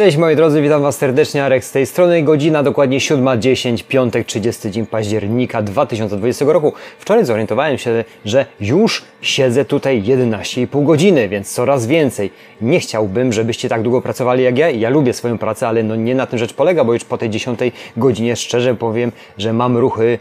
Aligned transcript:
Cześć 0.00 0.16
moi 0.16 0.36
drodzy, 0.36 0.62
witam 0.62 0.82
Was 0.82 0.96
serdecznie, 0.96 1.44
Arek 1.44 1.64
z 1.64 1.72
tej 1.72 1.86
strony. 1.86 2.22
Godzina 2.22 2.62
dokładnie 2.62 2.98
7.10, 2.98 3.84
piątek, 3.84 4.26
30 4.26 4.70
dzień 4.70 4.86
października 4.86 5.62
2020 5.62 6.44
roku. 6.48 6.72
Wczoraj 6.98 7.24
zorientowałem 7.24 7.78
się, 7.78 8.04
że 8.24 8.46
już 8.60 9.04
siedzę 9.22 9.64
tutaj 9.64 10.02
11,5 10.02 10.84
godziny, 10.84 11.28
więc 11.28 11.52
coraz 11.52 11.86
więcej. 11.86 12.30
Nie 12.60 12.80
chciałbym, 12.80 13.32
żebyście 13.32 13.68
tak 13.68 13.82
długo 13.82 14.00
pracowali 14.00 14.44
jak 14.44 14.58
ja. 14.58 14.70
Ja 14.70 14.90
lubię 14.90 15.12
swoją 15.12 15.38
pracę, 15.38 15.68
ale 15.68 15.82
no 15.82 15.96
nie 15.96 16.14
na 16.14 16.26
tym 16.26 16.38
rzecz 16.38 16.54
polega, 16.54 16.84
bo 16.84 16.92
już 16.92 17.04
po 17.04 17.18
tej 17.18 17.30
10 17.30 17.60
godzinie 17.96 18.36
szczerze 18.36 18.74
powiem, 18.74 19.12
że 19.38 19.52
mam 19.52 19.76
ruchy 19.76 20.18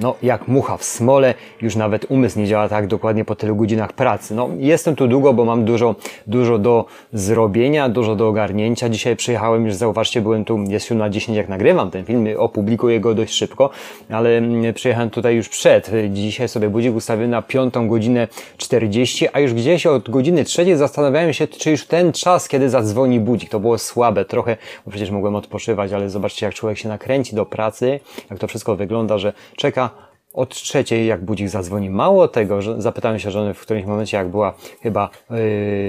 no, 0.00 0.14
jak 0.22 0.48
mucha 0.48 0.76
w 0.76 0.84
smole, 0.84 1.34
już 1.62 1.76
nawet 1.76 2.06
umysł 2.08 2.38
nie 2.38 2.46
działa 2.46 2.68
tak 2.68 2.86
dokładnie 2.86 3.24
po 3.24 3.36
tylu 3.36 3.56
godzinach 3.56 3.92
pracy. 3.92 4.34
No, 4.34 4.48
jestem 4.58 4.96
tu 4.96 5.08
długo, 5.08 5.32
bo 5.32 5.44
mam 5.44 5.64
dużo, 5.64 5.94
dużo 6.26 6.58
do 6.58 6.84
zrobienia, 7.12 7.88
dużo 7.88 8.16
do 8.16 8.28
ogarnięcia. 8.28 8.88
Dzisiaj 8.88 9.16
przyjechałem, 9.16 9.66
już 9.66 9.74
zauważcie, 9.74 10.20
byłem 10.20 10.44
tu, 10.44 10.58
jest 10.68 10.90
na 10.90 11.10
10 11.10 11.36
jak 11.36 11.48
nagrywam 11.48 11.90
ten 11.90 12.04
film, 12.04 12.26
opublikuję 12.36 13.00
go 13.00 13.14
dość 13.14 13.34
szybko, 13.34 13.70
ale 14.10 14.38
mm, 14.38 14.74
przyjechałem 14.74 15.10
tutaj 15.10 15.36
już 15.36 15.48
przed. 15.48 15.90
Dzisiaj 16.10 16.48
sobie 16.48 16.70
budzik 16.70 16.94
ustawiłem 16.94 17.30
na 17.30 17.42
5 17.42 17.74
godzinę 17.88 18.28
40, 18.56 19.28
a 19.32 19.40
już 19.40 19.54
gdzieś 19.54 19.86
od 19.86 20.10
godziny 20.10 20.44
trzeciej 20.44 20.76
zastanawiałem 20.76 21.32
się, 21.32 21.48
czy 21.48 21.70
już 21.70 21.86
ten 21.86 22.12
czas, 22.12 22.48
kiedy 22.48 22.70
zadzwoni 22.70 23.20
budzik, 23.20 23.50
to 23.50 23.60
było 23.60 23.78
słabe 23.78 24.24
trochę, 24.24 24.56
bo 24.84 24.90
przecież 24.90 25.10
mogłem 25.10 25.36
odpoczywać, 25.36 25.92
ale 25.92 26.10
zobaczcie, 26.10 26.46
jak 26.46 26.54
człowiek 26.54 26.78
się 26.78 26.88
nakręci 26.88 27.36
do 27.36 27.46
pracy, 27.46 28.00
jak 28.30 28.38
to 28.38 28.46
wszystko 28.46 28.76
wygląda, 28.76 29.18
że 29.18 29.32
czeka 29.76 29.90
od 30.34 30.54
trzeciej, 30.54 31.06
jak 31.06 31.24
budzik 31.24 31.48
zadzwoni. 31.48 31.90
Mało 31.90 32.28
tego, 32.28 32.62
że 32.62 32.82
zapytałem 32.82 33.18
się 33.18 33.30
żony 33.30 33.54
w 33.54 33.60
którymś 33.60 33.86
momencie, 33.86 34.16
jak 34.16 34.28
była 34.28 34.54
chyba 34.82 35.10
yy, 35.30 35.36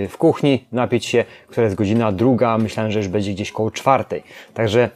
w 0.08 0.16
kuchni, 0.18 0.66
napić 0.72 1.06
się, 1.06 1.26
która 1.48 1.64
jest 1.64 1.76
godzina 1.76 2.12
druga, 2.12 2.58
myślałem, 2.58 2.92
że 2.92 3.00
już 3.00 3.08
będzie 3.08 3.32
gdzieś 3.32 3.52
koło 3.52 3.72
czwartej. 3.72 4.24
Także 4.54 4.90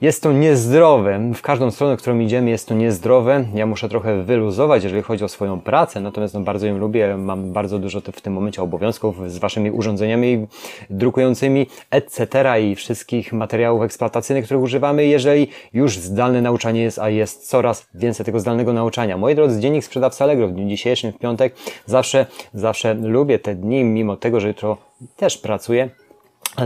jest 0.00 0.22
to 0.22 0.32
niezdrowe. 0.32 1.32
W 1.34 1.42
każdą 1.42 1.70
stronę, 1.70 1.96
którą 1.96 2.18
idziemy, 2.18 2.50
jest 2.50 2.68
to 2.68 2.74
niezdrowe. 2.74 3.44
Ja 3.54 3.66
muszę 3.66 3.88
trochę 3.88 4.22
wyluzować, 4.22 4.84
jeżeli 4.84 5.02
chodzi 5.02 5.24
o 5.24 5.28
swoją 5.28 5.60
pracę, 5.60 6.00
natomiast 6.00 6.34
no, 6.34 6.40
bardzo 6.40 6.66
ją 6.66 6.78
lubię. 6.78 7.16
Mam 7.16 7.52
bardzo 7.52 7.78
dużo 7.78 8.00
w 8.00 8.20
tym 8.20 8.32
momencie 8.32 8.62
obowiązków 8.62 9.30
z 9.30 9.38
waszymi 9.38 9.70
urządzeniami 9.70 10.46
drukującymi, 10.90 11.66
etc. 11.90 12.28
i 12.62 12.74
wszystkich 12.74 13.32
materiałów 13.32 13.82
eksploatacyjnych, 13.82 14.44
których 14.44 14.62
używamy, 14.62 15.06
jeżeli 15.06 15.48
już 15.72 15.98
zdalne 15.98 16.42
nauczanie 16.42 16.82
jest, 16.82 16.98
a 16.98 17.10
jest 17.10 17.48
coraz 17.48 17.86
więcej 17.94 18.26
tego 18.26 18.40
zdalnego 18.40 18.72
nauczania. 18.72 19.16
Moi 19.16 19.34
drodzy, 19.34 19.60
dziennik 19.60 19.84
sprzedawca 19.84 20.24
Allegro 20.24 20.48
w 20.48 20.52
dniu 20.52 20.68
dzisiejszym, 20.68 21.12
w 21.12 21.18
piątek, 21.18 21.54
zawsze, 21.86 22.26
zawsze 22.54 22.94
lubię 22.94 23.38
te 23.38 23.54
dni, 23.54 23.84
mimo 23.84 24.16
tego, 24.16 24.40
że 24.40 24.48
jutro 24.48 24.76
też 25.16 25.38
pracuję 25.38 25.90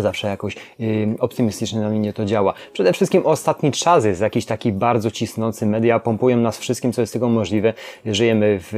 zawsze 0.00 0.28
jakoś 0.28 0.56
optymistycznie 1.20 1.80
na 1.80 1.90
mnie 1.90 2.12
to 2.12 2.24
działa. 2.24 2.54
Przede 2.72 2.92
wszystkim 2.92 3.26
ostatni 3.26 3.72
czas 3.72 4.04
jest 4.04 4.20
jakiś 4.20 4.46
taki 4.46 4.72
bardzo 4.72 5.10
cisnący. 5.10 5.66
Media 5.66 5.98
pompują 5.98 6.36
nas 6.36 6.58
wszystkim, 6.58 6.92
co 6.92 7.00
jest 7.00 7.12
tego 7.12 7.28
możliwe. 7.28 7.74
Żyjemy 8.06 8.58
w, 8.60 8.68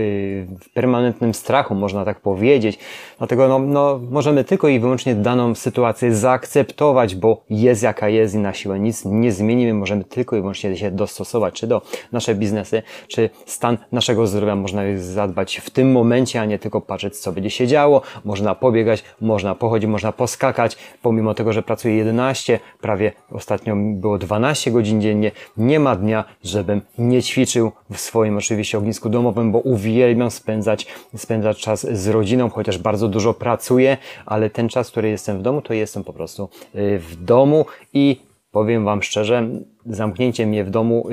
w 0.61 0.70
permanentnym 0.70 1.34
strachu, 1.34 1.74
można 1.74 2.05
tak 2.05 2.20
powiedzieć. 2.20 2.78
Dlatego 3.19 3.48
no, 3.48 3.58
no, 3.58 4.00
możemy 4.11 4.44
tylko 4.44 4.69
i 4.69 4.80
wyłącznie 4.80 5.14
daną 5.14 5.55
sytuację 5.55 6.14
zaakceptować, 6.14 7.14
bo 7.14 7.44
jest 7.50 7.83
jaka 7.83 8.08
jest 8.08 8.34
i 8.34 8.39
na 8.39 8.52
siłę 8.52 8.80
nic 8.80 9.05
nie 9.05 9.33
zmienimy. 9.33 9.74
Możemy 9.74 10.05
tylko 10.05 10.36
i 10.36 10.41
wyłącznie 10.41 10.77
się 10.77 10.91
dostosować, 10.91 11.55
czy 11.55 11.66
do 11.66 11.83
nasze 12.12 12.34
biznesy, 12.34 12.83
czy 13.08 13.30
stan 13.46 13.78
naszego 13.92 14.27
zdrowia 14.27 14.56
można 14.56 14.83
zadbać 14.96 15.56
w 15.56 15.70
tym 15.70 15.92
momencie, 15.92 16.41
a 16.41 16.44
nie 16.44 16.58
tylko 16.58 16.80
patrzeć, 16.80 17.16
co 17.16 17.33
będzie 17.33 17.50
się 17.50 17.66
działo. 17.66 18.02
Można 18.24 18.55
pobiegać, 18.55 19.05
można 19.20 19.55
pochodzić, 19.55 19.91
można 19.91 20.12
poskakać, 20.12 20.77
pomimo 21.05 21.34
tego, 21.34 21.52
że 21.52 21.62
pracuję 21.62 21.97
11, 21.97 22.60
prawie 22.80 23.12
ostatnio 23.30 23.77
było 23.77 24.19
12 24.19 24.70
godzin 24.70 25.00
dziennie, 25.00 25.30
nie 25.56 25.80
ma 25.80 25.96
dnia, 25.96 26.24
żebym 26.44 26.80
nie 26.98 27.22
ćwiczył 27.22 27.72
w 27.92 28.00
swoim 28.00 28.36
oczywiście 28.36 28.78
ognisku 28.78 29.08
domowym, 29.08 29.52
bo 29.52 29.58
uwielbiam 29.58 30.30
spędzać, 30.30 30.86
spędzać 31.17 31.61
czas 31.61 31.86
z 31.92 32.08
rodziną, 32.08 32.51
chociaż 32.51 32.79
bardzo 32.79 33.08
dużo 33.08 33.34
pracuję, 33.34 33.96
ale 34.27 34.51
ten 34.51 34.68
czas, 34.68 34.90
który 34.90 35.08
jestem 35.08 35.39
w 35.39 35.42
domu, 35.42 35.62
to 35.62 35.74
jestem 35.74 36.05
po 36.05 36.12
prostu 36.12 36.48
y, 36.74 36.98
w 36.98 37.24
domu 37.24 37.67
i 37.92 38.20
powiem 38.55 38.85
Wam 38.85 39.03
szczerze, 39.03 39.48
zamknięcie 39.87 40.47
mnie 40.47 40.65
w 40.65 40.70
domu, 40.70 41.07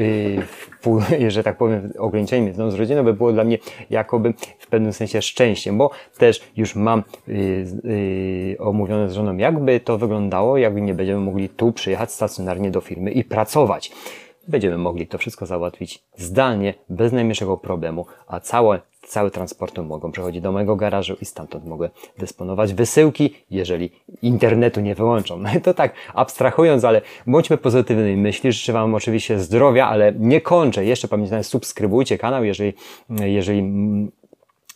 yy, 1.18 1.32
że 1.36 1.44
tak 1.44 1.58
powiem, 1.58 1.94
ograniczenie 1.98 2.42
mnie 2.42 2.54
w 2.54 2.58
domu 2.58 2.72
z 2.72 2.76
rodziną 2.76 3.04
by 3.04 3.14
było 3.14 3.34
dla 3.34 3.44
mnie 3.44 3.58
jakoby 3.90 4.34
w 4.60 4.68
pewnym 4.68 4.94
sensie 4.94 5.22
szczęściem, 5.22 5.78
bo 5.78 5.90
też 6.18 6.42
już 6.58 6.76
mam 6.76 7.04
yy, 7.28 7.66
yy, 7.84 8.58
omówione 8.60 9.10
z 9.10 9.14
żoną, 9.14 9.38
jakby 9.38 9.80
to 9.80 9.98
wyglądało, 9.98 10.58
jakby 10.58 10.82
nie 10.82 10.94
będziemy 10.94 11.20
mogli 11.20 11.50
tu 11.50 11.72
przyjechać 11.72 12.12
stacjonarnie 12.12 12.72
do 12.72 12.82
firmy 12.82 13.12
i 13.12 13.24
pracować 13.24 13.92
będziemy 14.52 14.78
mogli 14.78 15.08
to 15.08 15.18
wszystko 15.18 15.46
załatwić 15.46 16.04
zdalnie, 16.16 16.74
bez 16.90 17.14
najmniejszego 17.14 17.58
problemu, 17.58 18.06
a 18.28 18.40
całe, 18.40 18.80
cały 19.08 19.32
transportem 19.32 19.86
mogą 19.86 20.12
przechodzić 20.12 20.42
do 20.42 20.52
mojego 20.52 20.76
garażu 20.76 21.16
i 21.22 21.26
stamtąd 21.26 21.66
mogę 21.66 21.90
dysponować 22.18 22.74
wysyłki, 22.74 23.34
jeżeli 23.50 23.92
internetu 24.22 24.82
nie 24.82 24.96
wyłączą. 24.96 25.44
To 25.64 25.74
tak, 25.74 25.94
abstrahując, 26.14 26.84
ale 26.84 27.02
bądźmy 27.28 27.58
pozytywnej 27.58 28.18
myśli. 28.18 28.52
Życzę 28.52 28.74
Wam 28.74 28.96
oczywiście 28.96 29.40
zdrowia, 29.40 29.88
ale 29.88 30.14
nie 30.20 30.42
kończę. 30.42 30.86
Jeszcze 30.86 31.08
pamiętajcie, 31.08 31.44
subskrybujcie 31.44 32.18
kanał, 32.18 32.44
jeżeli, 32.44 32.74
jeżeli 33.10 33.64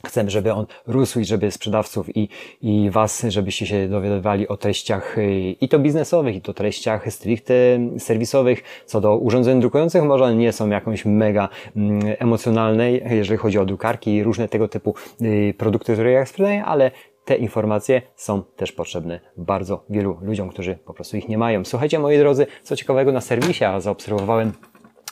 Chcemy, 0.06 0.30
żeby 0.30 0.54
on 0.54 0.66
rósł 0.88 1.20
i 1.20 1.26
żeby 1.26 1.52
sprzedawców 1.52 2.18
i, 2.18 2.30
i 2.62 2.90
Was, 2.90 3.26
żebyście 3.28 3.66
się 3.66 3.88
dowiadywali 3.88 4.48
o 4.48 4.58
treściach 4.58 5.18
y, 5.18 5.56
i 5.62 5.70
to 5.70 5.80
biznesowych, 5.80 6.36
i 6.36 6.42
to 6.42 6.54
treściach 6.54 7.14
stricte 7.14 7.54
serwisowych. 8.00 8.64
Co 8.86 9.02
do 9.02 9.18
urządzeń 9.18 9.62
drukujących, 9.62 10.04
może 10.04 10.24
one 10.24 10.36
nie 10.36 10.52
są 10.52 10.70
jakąś 10.70 11.06
mega 11.06 11.50
mm, 11.76 12.02
emocjonalne, 12.20 12.92
jeżeli 12.92 13.38
chodzi 13.38 13.60
o 13.60 13.66
drukarki 13.66 14.16
i 14.16 14.24
różne 14.24 14.48
tego 14.48 14.68
typu 14.68 14.96
y, 15.22 15.54
produkty, 15.58 15.94
które 15.94 16.12
ja 16.12 16.26
sprzedaję, 16.26 16.66
ale 16.66 16.92
te 17.26 17.36
informacje 17.36 18.02
są 18.16 18.44
też 18.44 18.72
potrzebne 18.72 19.20
bardzo 19.38 19.84
wielu 19.90 20.18
ludziom, 20.22 20.50
którzy 20.50 20.76
po 20.86 20.94
prostu 20.94 21.18
ich 21.18 21.30
nie 21.30 21.38
mają. 21.38 21.66
Słuchajcie, 21.66 22.00
moi 22.00 22.18
drodzy, 22.18 22.48
co 22.64 22.76
ciekawego 22.76 23.12
na 23.12 23.22
serwisie, 23.22 23.66
a 23.66 23.80
zaobserwowałem 23.80 24.54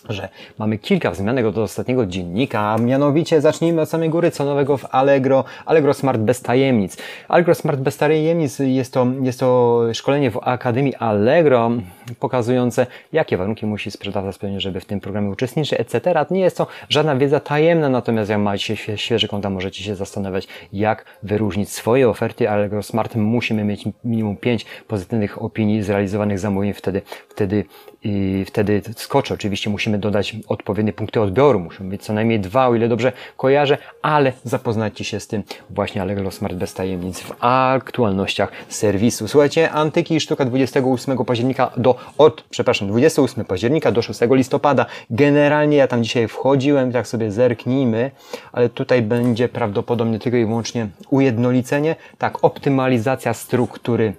że 0.10 0.30
mamy 0.60 0.78
kilka 0.78 1.12
wzmianek 1.12 1.46
od 1.46 1.58
ostatniego 1.58 2.06
dziennika, 2.06 2.60
a 2.60 2.78
mianowicie 2.78 3.42
zacznijmy 3.42 3.82
od 3.82 3.90
samej 3.90 4.10
góry, 4.10 4.32
co 4.32 4.46
nowego 4.46 4.78
w 4.78 4.96
Allegro, 4.96 5.44
Allegro 5.66 5.94
Smart 5.94 6.22
bez 6.22 6.42
tajemnic. 6.42 6.98
Allegro 7.28 7.56
Smart 7.56 7.80
bez 7.80 7.98
tajemnic 7.98 8.60
jest 8.60 8.94
to, 8.94 9.08
jest 9.22 9.40
to 9.40 9.82
szkolenie 9.94 10.32
w 10.32 10.40
Akademii 10.42 10.96
Allegro, 10.96 11.72
pokazujące, 12.20 12.88
jakie 13.14 13.38
warunki 13.38 13.66
musi 13.66 13.92
sprzedawca 13.92 14.32
spełnić, 14.32 14.62
żeby 14.62 14.80
w 14.80 14.86
tym 14.86 15.00
programie 15.00 15.30
uczestniczyć, 15.30 15.80
etc. 15.80 16.26
Nie 16.32 16.42
jest 16.42 16.58
to 16.58 16.68
żadna 16.90 17.16
wiedza 17.16 17.40
tajemna, 17.40 17.90
natomiast 17.90 18.30
jak 18.30 18.40
macie 18.40 18.76
świeży 18.96 19.28
konta, 19.28 19.50
możecie 19.50 19.84
się 19.84 19.96
zastanawiać, 19.96 20.48
jak 20.74 21.06
wyróżnić 21.24 21.70
swoje 21.70 22.10
oferty 22.10 22.50
Allegro 22.50 22.84
Smart. 22.84 23.16
Musimy 23.16 23.64
mieć 23.64 23.86
minimum 24.04 24.38
5 24.38 24.66
pozytywnych 24.88 25.42
opinii 25.42 25.84
zrealizowanych 25.84 26.40
zamówień, 26.40 26.74
wtedy, 26.74 27.02
wtedy, 27.30 27.66
i 28.04 28.46
wtedy 28.48 28.82
skoczy. 28.96 29.34
Oczywiście 29.34 29.70
musimy 29.70 29.93
musimy 29.94 30.02
dodać 30.02 30.36
odpowiednie 30.48 30.94
punkty 30.94 31.22
odbioru, 31.22 31.60
muszą 31.60 31.90
być 31.90 32.04
co 32.04 32.14
najmniej 32.14 32.40
dwa, 32.40 32.68
o 32.68 32.76
ile 32.76 32.88
dobrze 32.88 33.12
kojarzę, 33.38 33.78
ale 34.02 34.34
zapoznajcie 34.44 35.04
się 35.04 35.20
z 35.20 35.28
tym 35.28 35.44
właśnie 35.70 36.02
Allegro 36.02 36.32
Smart 36.32 36.56
bez 36.56 36.74
tajemnic 36.74 37.20
w 37.20 37.34
aktualnościach 37.40 38.52
serwisu. 38.70 39.28
Słuchajcie, 39.28 39.72
antyki 39.72 40.20
sztuka 40.20 40.46
28 40.46 41.18
października 41.26 41.72
do, 41.78 41.96
od, 42.18 42.44
przepraszam, 42.50 42.88
28 42.88 43.46
października 43.46 43.92
do 43.92 44.02
6 44.02 44.20
listopada. 44.32 44.86
Generalnie 45.10 45.78
ja 45.78 45.88
tam 45.88 46.04
dzisiaj 46.04 46.28
wchodziłem, 46.28 46.92
tak 46.92 47.08
sobie 47.08 47.32
zerknijmy, 47.32 48.12
ale 48.52 48.70
tutaj 48.70 49.02
będzie 49.02 49.50
prawdopodobnie 49.50 50.20
tylko 50.20 50.38
i 50.38 50.46
wyłącznie 50.46 50.88
ujednolicenie, 51.10 51.96
tak, 52.18 52.44
optymalizacja 52.44 53.34
struktury 53.34 54.14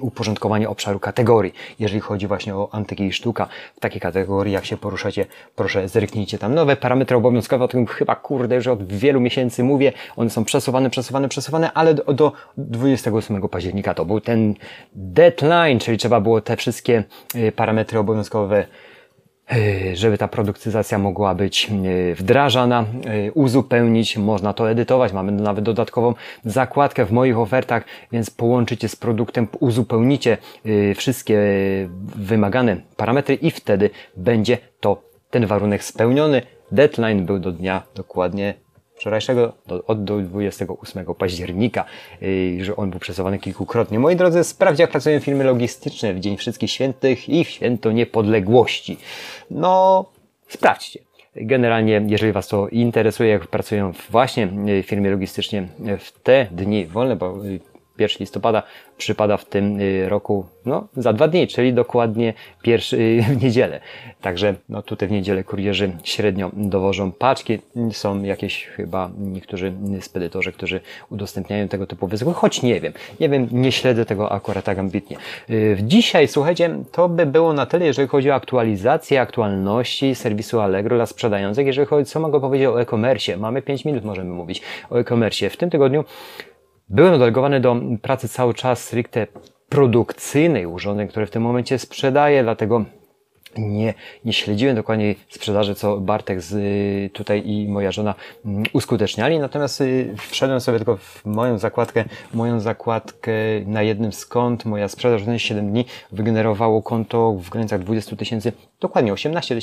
uporządkowanie 0.00 0.68
obszaru 0.68 1.00
kategorii. 1.00 1.54
Jeżeli 1.78 2.00
chodzi 2.00 2.26
właśnie 2.26 2.54
o 2.54 2.68
antyki 2.72 3.04
i 3.04 3.12
sztuka, 3.12 3.48
w 3.76 3.80
takiej 3.80 4.00
kategorii 4.00 4.52
jak 4.52 4.64
się 4.64 4.76
poruszacie, 4.76 5.26
proszę 5.56 5.88
zerknijcie 5.88 6.38
tam 6.38 6.54
nowe 6.54 6.76
parametry 6.76 7.16
obowiązkowe, 7.16 7.64
o 7.64 7.68
tym 7.68 7.86
chyba 7.86 8.16
kurde 8.16 8.56
już 8.56 8.66
od 8.66 8.92
wielu 8.92 9.20
miesięcy 9.20 9.64
mówię, 9.64 9.92
one 10.16 10.30
są 10.30 10.44
przesuwane, 10.44 10.90
przesuwane, 10.90 11.28
przesuwane, 11.28 11.72
ale 11.72 11.94
do, 11.94 12.04
do 12.12 12.32
28 12.56 13.48
października 13.48 13.94
to 13.94 14.04
był 14.04 14.20
ten 14.20 14.54
deadline, 14.94 15.78
czyli 15.78 15.98
trzeba 15.98 16.20
było 16.20 16.40
te 16.40 16.56
wszystkie 16.56 17.04
e, 17.34 17.52
parametry 17.52 17.98
obowiązkowe 17.98 18.66
żeby 19.94 20.18
ta 20.18 20.28
produktyzacja 20.28 20.98
mogła 20.98 21.34
być 21.34 21.70
e, 21.70 22.14
wdrażana, 22.14 22.84
e, 23.06 23.32
uzupełnić, 23.32 24.16
można 24.16 24.52
to 24.52 24.70
edytować, 24.70 25.12
mamy 25.12 25.32
nawet 25.32 25.64
dodatkową 25.64 26.14
zakładkę 26.44 27.04
w 27.04 27.12
moich 27.12 27.38
ofertach, 27.38 27.84
więc 28.12 28.30
połączycie 28.30 28.88
z 28.88 28.96
produktem, 28.96 29.48
uzupełnicie 29.60 30.36
wszystkie 30.96 31.38
wymagane 32.16 32.76
parametry 32.96 33.34
i 33.34 33.50
wtedy 33.50 33.90
będzie 34.16 34.58
to 34.80 35.02
ten 35.30 35.46
warunek 35.46 35.84
spełniony. 35.84 36.42
Deadline 36.72 37.26
był 37.26 37.38
do 37.38 37.52
dnia 37.52 37.82
dokładnie 37.94 38.63
wczorajszego 38.96 39.52
do, 39.66 39.84
od 39.84 40.04
do 40.04 40.20
28 40.20 41.04
października, 41.14 41.84
yy, 42.20 42.64
że 42.64 42.76
on 42.76 42.90
był 42.90 43.00
przesuwany 43.00 43.38
kilkukrotnie. 43.38 43.98
Moi 43.98 44.16
drodzy, 44.16 44.44
sprawdź 44.44 44.78
jak 44.78 44.90
pracują 44.90 45.20
firmy 45.20 45.44
logistyczne 45.44 46.14
w 46.14 46.20
Dzień 46.20 46.36
Wszystkich 46.36 46.70
Świętych 46.70 47.28
i 47.28 47.44
w 47.44 47.48
Święto 47.48 47.92
Niepodległości. 47.92 48.98
No, 49.50 50.04
sprawdźcie. 50.48 51.00
Generalnie, 51.36 52.04
jeżeli 52.08 52.32
Was 52.32 52.48
to 52.48 52.68
interesuje, 52.68 53.30
jak 53.30 53.46
pracują 53.46 53.92
właśnie 54.10 54.46
w 54.46 54.82
firmie 54.86 55.10
logistycznie 55.10 55.68
w 55.98 56.12
te 56.22 56.46
dni 56.50 56.86
wolne, 56.86 57.16
bo 57.16 57.34
1 57.98 58.16
listopada 58.20 58.62
przypada 58.98 59.36
w 59.36 59.44
tym 59.44 59.80
y, 59.80 60.08
roku 60.08 60.46
no, 60.66 60.88
za 60.96 61.12
dwa 61.12 61.28
dni, 61.28 61.48
czyli 61.48 61.74
dokładnie 61.74 62.34
pierwszy, 62.62 62.96
y, 62.96 63.22
w 63.22 63.42
niedzielę. 63.42 63.80
Także 64.20 64.54
no, 64.68 64.82
tutaj 64.82 65.08
w 65.08 65.12
niedzielę 65.12 65.44
kurierzy 65.44 65.92
średnio 66.04 66.50
dowożą 66.52 67.12
paczki. 67.12 67.58
Są 67.92 68.22
jakieś 68.22 68.64
chyba 68.66 69.10
niektórzy 69.18 69.72
spedytorzy, 70.00 70.52
którzy 70.52 70.80
udostępniają 71.10 71.68
tego 71.68 71.86
typu 71.86 72.06
wysyłki, 72.06 72.34
choć 72.34 72.62
nie 72.62 72.80
wiem. 72.80 72.92
Nie 73.20 73.28
wiem, 73.28 73.48
nie 73.52 73.72
śledzę 73.72 74.04
tego 74.06 74.32
akurat 74.32 74.64
tak 74.64 74.78
ambitnie. 74.78 75.16
Y, 75.50 75.78
dzisiaj, 75.82 76.28
słuchajcie, 76.28 76.78
to 76.92 77.08
by 77.08 77.26
było 77.26 77.52
na 77.52 77.66
tyle, 77.66 77.86
jeżeli 77.86 78.08
chodzi 78.08 78.30
o 78.30 78.34
aktualizację 78.34 79.20
aktualności 79.20 80.14
serwisu 80.14 80.60
Allegro 80.60 80.96
dla 80.96 81.06
sprzedających. 81.06 81.66
Jeżeli 81.66 81.86
chodzi, 81.86 82.10
co 82.10 82.20
mogę 82.20 82.40
powiedzieć 82.40 82.68
o 82.68 82.80
e-commerce. 82.80 83.36
Mamy 83.36 83.62
5 83.62 83.84
minut, 83.84 84.04
możemy 84.04 84.30
mówić 84.30 84.62
o 84.90 84.98
e-commerce. 84.98 85.50
W 85.50 85.56
tym 85.56 85.70
tygodniu 85.70 86.04
Byłem 86.88 87.18
delegowany 87.18 87.60
do 87.60 87.76
pracy 88.02 88.28
cały 88.28 88.54
czas 88.54 88.84
stricte 88.84 89.26
produkcyjnej 89.68 90.66
urządzeń, 90.66 91.08
które 91.08 91.26
w 91.26 91.30
tym 91.30 91.42
momencie 91.42 91.78
sprzedaję, 91.78 92.42
dlatego 92.42 92.84
nie, 93.58 93.94
nie 94.24 94.32
śledziłem 94.32 94.76
dokładnie 94.76 95.14
sprzedaży, 95.30 95.74
co 95.74 96.00
Bartek 96.00 96.40
z, 96.40 96.52
y, 96.52 97.10
tutaj 97.12 97.42
i 97.46 97.68
moja 97.68 97.92
żona 97.92 98.14
mm, 98.44 98.64
uskuteczniali, 98.72 99.38
natomiast 99.38 99.80
y, 99.80 100.14
wszedłem 100.30 100.60
sobie 100.60 100.78
tylko 100.78 100.96
w 100.96 101.24
moją 101.24 101.58
zakładkę, 101.58 102.04
moją 102.34 102.60
zakładkę 102.60 103.32
na 103.66 103.82
jednym 103.82 104.10
kont, 104.28 104.64
moja 104.64 104.88
sprzedaż 104.88 105.22
w 105.22 105.38
7 105.38 105.70
dni 105.70 105.84
wygenerowało 106.12 106.82
konto 106.82 107.32
w 107.32 107.50
granicach 107.50 107.80
20 107.80 108.16
tysięcy, 108.16 108.52
dokładnie 108.80 109.12
18 109.12 109.54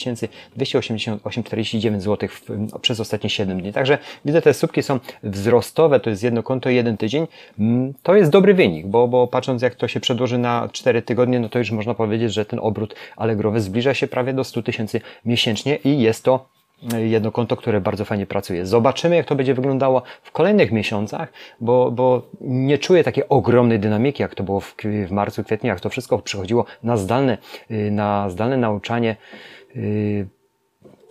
288,49 0.58 2.00
zł 2.00 2.30
w, 2.30 2.42
przez 2.82 3.00
ostatnie 3.00 3.30
7 3.30 3.62
dni. 3.62 3.74
Także 3.74 3.98
widzę, 4.26 4.42
te 4.42 4.54
słupki 4.54 4.84
są 4.84 5.00
wzrostowe, 5.24 6.00
to 6.00 6.10
jest 6.10 6.24
jedno 6.24 6.44
konto, 6.44 6.70
jeden 6.70 6.98
tydzień. 6.98 7.28
Mm, 7.60 7.94
to 8.04 8.16
jest 8.16 8.32
dobry 8.32 8.54
wynik, 8.54 8.88
bo, 8.88 9.08
bo 9.08 9.28
patrząc 9.28 9.62
jak 9.62 9.76
to 9.76 9.88
się 9.88 10.00
przedłoży 10.00 10.38
na 10.38 10.70
4 10.72 11.02
tygodnie, 11.02 11.40
no 11.40 11.50
to 11.50 11.60
już 11.60 11.72
można 11.72 11.94
powiedzieć, 11.94 12.34
że 12.34 12.46
ten 12.46 12.60
obrót 12.64 12.96
Allegrowy 13.18 13.62
zbliża 13.62 13.81
zbliża 13.82 13.94
się 13.94 14.08
prawie 14.08 14.34
do 14.34 14.44
100 14.44 14.64
tysięcy 14.64 15.02
miesięcznie 15.26 15.76
i 15.76 16.02
jest 16.02 16.24
to 16.24 16.46
e, 16.94 17.08
jedno 17.08 17.32
konto, 17.32 17.58
które 17.58 17.82
bardzo 17.82 18.06
fajnie 18.06 18.26
pracuje. 18.26 18.66
Zobaczymy, 18.66 19.16
jak 19.16 19.26
to 19.26 19.36
będzie 19.36 19.54
wyglądało 19.54 20.02
w 20.24 20.32
kolejnych 20.32 20.72
miesiącach, 20.72 21.34
bo, 21.62 21.92
bo 21.92 22.22
nie 22.42 22.78
czuję 22.78 23.04
takiej 23.04 23.24
ogromnej 23.30 23.80
dynamiki, 23.80 24.22
jak 24.22 24.36
to 24.36 24.44
było 24.44 24.60
w, 24.60 24.76
w 25.08 25.12
marcu, 25.12 25.44
kwietniu, 25.44 25.68
jak 25.68 25.80
to 25.80 25.90
wszystko 25.90 26.20
przychodziło 26.20 26.66
na 26.84 26.98
zdalne, 26.98 27.38
y, 27.72 27.92
na 27.92 28.30
zdalne 28.30 28.58
nauczanie 28.58 29.16
y, 29.76 30.28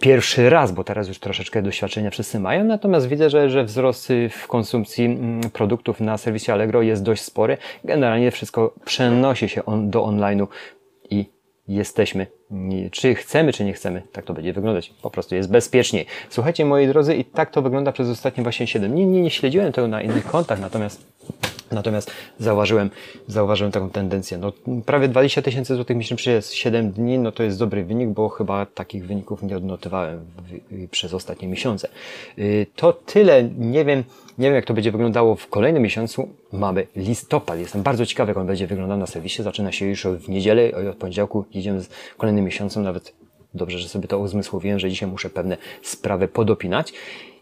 pierwszy 0.01 0.51
raz, 0.51 0.73
bo 0.73 0.85
teraz 0.85 1.09
już 1.09 1.19
troszeczkę 1.19 1.63
doświadczenia 1.63 2.11
wszyscy 2.11 2.41
mają, 2.41 2.65
natomiast 2.65 3.09
widzę, 3.09 3.31
że, 3.31 3.51
że 3.51 3.65
wzrost 3.65 4.13
w 4.31 4.47
konsumpcji 4.47 5.05
mm, 5.05 5.51
produktów 5.51 6.01
na 6.01 6.19
serwisie 6.19 6.53
Allegro 6.53 6.83
jest 6.83 7.03
dość 7.03 7.23
spory. 7.23 7.57
Generalnie 7.85 8.31
wszystko 8.31 8.75
przenosi 8.85 9.49
się 9.49 9.65
on 9.65 9.91
do 9.91 10.01
online'u 10.01 10.47
i 11.11 11.40
jesteśmy 11.69 12.27
czy 12.93 13.15
chcemy, 13.15 13.53
czy 13.53 13.65
nie 13.65 13.73
chcemy, 13.73 14.03
tak 14.13 14.25
to 14.25 14.35
będzie 14.35 14.53
wyglądać. 14.53 14.93
Po 15.03 15.11
prostu 15.11 15.35
jest 15.35 15.51
bezpieczniej. 15.51 16.07
Słuchajcie, 16.31 16.65
moi 16.65 16.87
drodzy, 16.87 17.15
i 17.15 17.25
tak 17.25 17.51
to 17.51 17.63
wygląda 17.63 17.93
przez 17.93 18.09
ostatnie 18.09 18.43
właśnie 18.43 18.67
7 18.67 18.91
dni. 18.91 19.07
Nie, 19.07 19.23
nie 19.23 19.31
śledziłem 19.31 19.73
tego 19.73 19.89
na 19.89 20.03
innych 20.03 20.27
kontach, 20.27 20.61
natomiast 20.61 21.03
Natomiast 21.71 22.11
zauważyłem, 22.39 22.91
zauważyłem 23.27 23.73
taką 23.73 23.91
tendencję. 23.91 24.39
No, 24.39 24.53
prawie 24.87 25.09
20 25.09 25.43
tysięcy 25.43 25.75
złotych 25.75 25.97
miesięcznie 25.97 26.17
przez 26.17 26.53
7 26.53 26.91
dni, 26.91 27.19
no 27.19 27.33
to 27.33 27.43
jest 27.43 27.59
dobry 27.59 27.85
wynik, 27.85 28.09
bo 28.09 28.29
chyba 28.29 28.67
takich 28.67 29.07
wyników 29.07 29.43
nie 29.43 29.57
odnotowałem 29.57 30.19
w, 30.19 30.89
przez 30.89 31.15
ostatnie 31.15 31.49
miesiące. 31.49 31.89
Y, 32.39 32.67
to 32.77 32.93
tyle. 32.93 33.45
Nie 33.59 33.85
wiem, 33.85 34.05
nie 34.39 34.47
wiem 34.47 34.55
jak 34.55 34.65
to 34.65 34.75
będzie 34.75 34.93
wyglądało 34.93 35.37
w 35.37 35.49
kolejnym 35.49 35.83
miesiącu. 35.83 36.29
Mamy 36.53 36.87
listopad. 36.97 37.59
Jestem 37.59 37.83
bardzo 37.83 38.07
ciekawy, 38.07 38.31
jak 38.31 38.37
on 38.37 38.47
będzie 38.47 38.67
wyglądał 38.67 38.99
na 38.99 39.07
serwisie. 39.07 39.43
Zaczyna 39.43 39.73
się 39.73 39.87
już 39.87 40.07
w 40.07 40.29
niedzielę, 40.29 40.71
od 40.91 40.97
poniedziałku 40.97 41.45
jedziemy 41.55 41.83
z 41.83 41.89
kolejnym 42.17 42.45
miesiącem, 42.45 42.83
nawet 42.83 43.13
Dobrze, 43.55 43.79
że 43.79 43.89
sobie 43.89 44.09
to 44.09 44.19
uzmysłowiłem, 44.19 44.79
że 44.79 44.91
dzisiaj 44.91 45.09
muszę 45.09 45.31
pewne 45.31 45.57
sprawy 45.83 46.29
podopinać. 46.29 46.93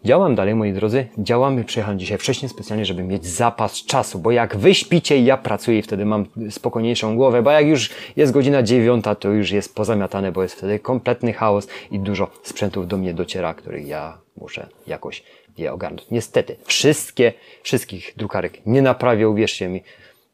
Działam 0.08 0.34
dalej, 0.34 0.55
moi 0.55 0.72
drodzy. 0.72 1.06
Działamy. 1.19 1.64
Przyjechałem 1.64 1.99
dzisiaj 1.99 2.19
wcześniej 2.19 2.49
specjalnie, 2.49 2.84
żeby 2.84 3.02
mieć 3.02 3.26
zapas 3.26 3.84
czasu, 3.84 4.19
bo 4.19 4.31
jak 4.31 4.56
wy 4.56 4.75
śpicie, 4.75 5.19
ja 5.19 5.37
pracuję 5.37 5.78
i 5.78 5.82
wtedy 5.82 6.05
mam 6.05 6.26
spokojniejszą 6.50 7.16
głowę, 7.16 7.43
bo 7.43 7.50
jak 7.50 7.66
już 7.66 7.90
jest 8.16 8.32
godzina 8.32 8.62
dziewiąta, 8.62 9.14
to 9.14 9.31
już 9.31 9.50
jest 9.50 9.75
pozamiatane, 9.75 10.32
bo 10.32 10.43
jest 10.43 10.55
wtedy 10.55 10.78
kompletny 10.78 11.32
chaos 11.32 11.69
i 11.90 11.99
dużo 11.99 12.31
sprzętów 12.43 12.88
do 12.88 12.96
mnie 12.96 13.14
dociera, 13.14 13.55
których 13.55 13.87
ja 13.87 14.19
muszę 14.37 14.66
jakoś 14.87 15.22
je 15.58 15.72
ogarnąć. 15.72 16.06
Niestety, 16.11 16.56
wszystkie, 16.64 17.32
wszystkich 17.62 18.12
drukarek 18.16 18.66
nie 18.66 18.82
naprawię, 18.82 19.28
uwierzcie 19.28 19.69
mi. 19.69 19.82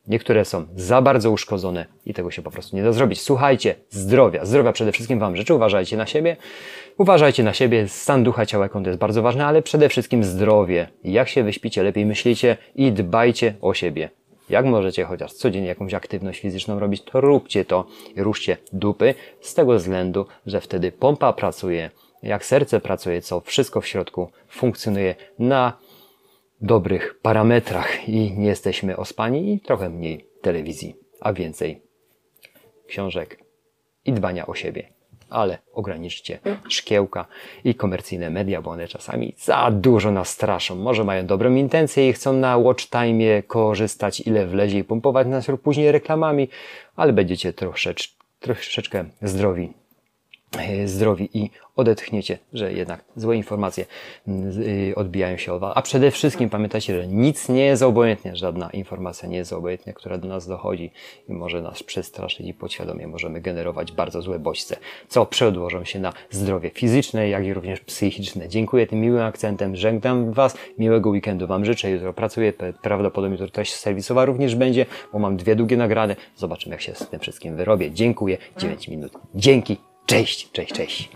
Niektóre 0.09 0.45
są 0.45 0.67
za 0.77 1.03
bardzo 1.03 1.31
uszkodzone 1.31 1.87
i 2.07 2.15
tego 2.15 2.31
się 2.31 2.43
po 2.43 2.51
prostu 2.51 2.77
nie 2.77 2.83
da 2.83 2.93
zrobić. 2.93 3.21
Słuchajcie, 3.21 3.75
zdrowia. 3.91 4.45
Zdrowia 4.45 4.73
przede 4.73 4.93
wszystkim 4.93 5.19
Wam 5.19 5.37
życzę. 5.37 5.55
Uważajcie 5.55 5.97
na 5.97 6.07
siebie. 6.07 6.37
Uważajcie 6.99 7.43
na 7.43 7.53
siebie. 7.53 7.89
Stan 7.89 8.25
ducha, 8.25 8.47
ciała, 8.47 8.69
to 8.69 8.81
jest 8.87 8.99
bardzo 8.99 9.23
ważne, 9.23 9.47
ale 9.47 9.63
przede 9.63 9.89
wszystkim 9.89 10.25
zdrowie. 10.25 10.89
Jak 11.05 11.29
się 11.29 11.43
wyśpicie, 11.43 11.83
lepiej 11.83 12.07
myślicie 12.07 12.57
i 12.75 12.93
dbajcie 12.93 13.55
o 13.61 13.75
siebie. 13.75 14.11
Jak 14.51 14.67
możecie 14.67 15.05
chociaż 15.05 15.33
codziennie 15.33 15.69
jakąś 15.69 15.95
aktywność 15.95 16.41
fizyczną 16.41 16.79
robić, 16.79 17.03
to 17.03 17.21
róbcie 17.21 17.65
to 17.65 17.87
i 18.17 18.23
ruszcie 18.23 18.57
dupy 18.73 19.15
z 19.41 19.55
tego 19.55 19.75
względu, 19.75 20.27
że 20.47 20.61
wtedy 20.61 20.93
pompa 20.93 21.33
pracuje, 21.33 21.91
jak 22.23 22.45
serce 22.45 22.81
pracuje, 22.81 23.23
co 23.23 23.41
wszystko 23.41 23.81
w 23.81 23.87
środku 23.87 24.31
funkcjonuje 24.49 25.15
na 25.39 25.73
dobrych 26.65 27.19
parametrach 27.23 28.09
i 28.09 28.33
nie 28.33 28.47
jesteśmy 28.47 28.97
ospani 28.97 29.55
i 29.55 29.61
trochę 29.61 29.89
mniej 29.89 30.27
telewizji, 30.43 30.97
a 31.21 31.33
więcej 31.33 31.83
książek 32.87 33.39
i 34.05 34.13
dbania 34.13 34.47
o 34.47 34.55
siebie. 34.55 34.89
Ale 35.31 35.59
ograniczcie 35.73 36.39
szkiełka 36.69 37.27
i 37.65 37.75
komercyjne 37.75 38.31
media, 38.31 38.63
bo 38.63 38.71
one 38.71 38.89
czasami 38.89 39.35
za 39.39 39.71
dużo 39.71 40.11
nas 40.11 40.29
straszą. 40.29 40.75
Może 40.75 41.05
mają 41.05 41.27
dobrą 41.27 41.55
intencję 41.55 42.09
i 42.09 42.13
chcą 42.13 42.33
na 42.33 42.59
watch 42.59 42.91
time 42.91 43.43
korzystać 43.43 44.21
ile 44.21 44.47
wlezie 44.47 44.79
i 44.79 44.85
pompować 44.85 45.27
nas 45.27 45.47
później 45.63 45.93
reklamami, 45.93 46.49
ale 46.97 47.13
będziecie 47.13 47.53
troszecz, 47.53 48.17
troszeczkę 48.41 49.05
zdrowi 49.23 49.84
zdrowi 50.85 51.29
i 51.35 51.51
odetchniecie, 51.77 52.39
że 52.53 52.73
jednak 52.73 53.05
złe 53.17 53.37
informacje 53.37 53.85
mm, 54.29 54.63
y, 54.63 54.95
odbijają 54.97 55.37
się 55.37 55.53
od 55.53 55.61
Was. 55.61 55.73
A 55.77 55.83
przede 55.83 56.11
wszystkim 56.11 56.51
pamiętajcie, 56.51 57.03
że 57.03 57.07
nic 57.07 57.49
nie 57.49 57.65
jest 57.65 57.83
obojętnie, 57.83 58.37
żadna 58.37 58.71
informacja 58.71 59.29
nie 59.29 59.37
jest 59.37 59.53
obojętnia, 59.53 59.93
która 59.93 60.19
do 60.19 60.29
nas 60.29 60.47
dochodzi 60.47 60.91
i 61.29 61.33
może 61.33 61.63
nas 61.63 61.83
przestraszyć 61.83 62.47
i 62.47 62.55
podświadomie 62.55 63.07
możemy 63.07 63.41
generować 63.41 63.93
bardzo 63.93 64.23
złe 64.23 64.39
bodźce, 64.39 64.77
co 65.09 65.27
przedłożą 65.27 65.85
się 65.85 65.99
na 65.99 66.13
zdrowie 66.31 66.71
fizyczne, 66.71 67.29
jak 67.29 67.45
i 67.45 67.55
również 67.55 67.81
psychiczne. 67.81 68.49
Dziękuję 68.49 68.87
tym 68.87 69.01
miłym 69.01 69.23
akcentem, 69.23 69.77
żegnam 69.77 70.33
Was, 70.33 70.57
miłego 70.79 71.11
weekendu 71.11 71.47
Wam 71.47 71.65
życzę, 71.65 71.91
jutro 71.91 72.13
pracuję, 72.13 72.53
prawdopodobnie 72.83 73.39
to 73.39 73.49
treść 73.49 73.75
serwisowa 73.75 74.25
również 74.25 74.55
będzie, 74.57 74.87
bo 75.13 75.19
mam 75.19 75.37
dwie 75.37 75.57
długie 75.57 75.77
nagrane, 75.77 76.17
zobaczymy 76.37 76.75
jak 76.75 76.83
się 76.83 76.95
z 76.95 77.09
tym 77.09 77.21
wszystkim 77.21 77.57
wyrobię. 77.57 77.91
Dziękuję, 77.91 78.39
9 78.59 78.89
minut. 78.89 79.13
Dzięki! 79.35 79.94
Cześć, 80.07 80.51
cześć, 80.53 80.73
cześć. 80.73 81.09